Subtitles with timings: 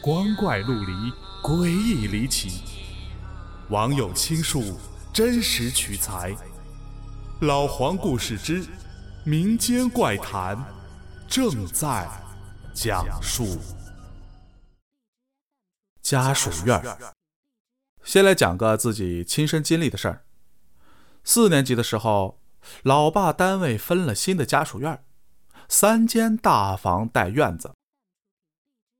[0.00, 0.92] 光怪陆离，
[1.42, 2.62] 诡异离奇。
[3.68, 4.78] 网友倾述，
[5.12, 6.34] 真实取材。
[7.40, 8.64] 老黄故事之
[9.24, 10.56] 民间怪谈
[11.26, 12.08] 正在
[12.72, 13.58] 讲述。
[16.00, 16.80] 家属院
[18.04, 20.24] 先来讲个自己亲身经历的事儿。
[21.24, 22.40] 四年级的时候，
[22.82, 25.04] 老爸单位分了新的家属院，
[25.68, 27.74] 三间大房带院子。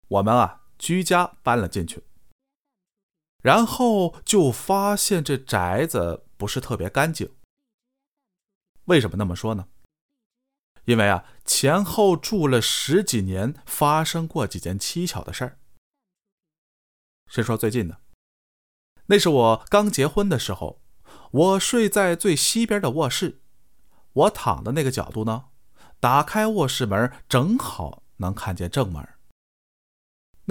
[0.09, 2.05] 我们啊，居家搬了进去，
[3.43, 7.31] 然后就发现这宅子不是特别干净。
[8.85, 9.69] 为什么那么说呢？
[10.85, 15.59] 因为啊，前后住了十几年，发生过几件蹊跷的事儿。
[17.29, 18.01] 先说最近的，
[19.07, 20.81] 那是我刚结婚的时候。
[21.31, 23.43] 我睡在最西边的卧室，
[24.15, 25.47] 我躺的那个角度呢，
[26.01, 29.07] 打开卧室门正好能看见正门。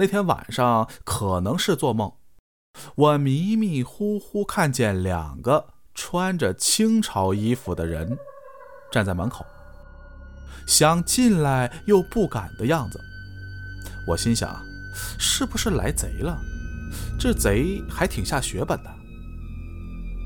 [0.00, 2.12] 那天晚上可能是做梦，
[2.94, 8.16] 我迷迷糊糊看见两个穿着清朝衣服的人
[8.92, 9.44] 站在门口，
[10.68, 13.00] 想进来又不敢的样子。
[14.06, 14.64] 我心想，
[15.18, 16.38] 是不是来贼了？
[17.18, 18.90] 这贼还挺下血本的。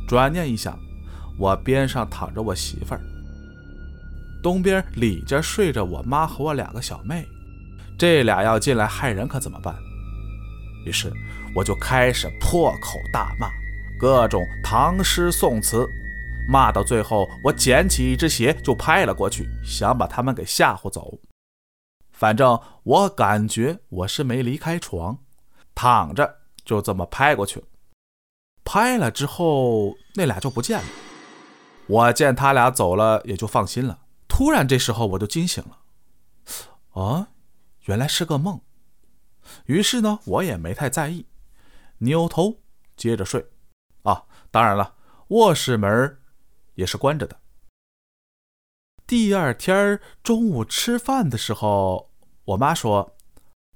[0.07, 0.79] 转念一想，
[1.39, 3.01] 我边上躺着我媳妇儿，
[4.43, 7.27] 东边里间睡着我妈和我两个小妹，
[8.03, 9.73] 这俩要进来害人可怎么办？
[10.85, 11.13] 于是
[11.55, 13.49] 我就开始破口大骂，
[13.97, 15.89] 各种唐诗宋词，
[16.49, 21.17] 骂到最后，我捡起一只鞋就拍了过去，想把他们给吓唬走。
[22.11, 25.17] 反正我感觉我是没离开床，
[25.73, 27.63] 躺着就这么拍过去。
[28.65, 30.85] 拍了之后，那俩就不见了。
[31.87, 34.01] 我见他俩走了，也就放心了。
[34.27, 37.01] 突然，这时候我就惊醒了。
[37.01, 37.29] 啊，
[37.85, 38.61] 原来是个梦。
[39.67, 41.27] 于是呢，我也没太在意，
[41.99, 42.61] 扭头
[42.97, 43.45] 接着睡。
[44.03, 44.95] 啊，当然了，
[45.29, 46.19] 卧室门
[46.75, 47.41] 也是关着的。
[49.07, 52.11] 第二天中午吃饭的时候，
[52.45, 53.17] 我妈说。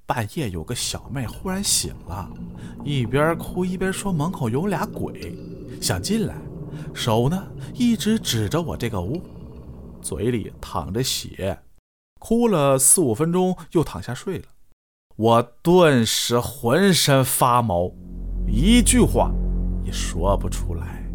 [0.09, 2.31] 半夜有个小妹忽然醒了，
[2.85, 5.37] 一边哭一边说门口有俩鬼，
[5.83, 6.37] 想进来，
[6.95, 7.45] 手呢
[7.75, 9.21] 一直指着我这个屋，
[10.01, 11.61] 嘴里淌着血，
[12.19, 14.45] 哭了四五分钟又躺下睡了。
[15.17, 17.91] 我顿时浑身发毛，
[18.47, 19.33] 一句话
[19.85, 21.06] 也说不出来。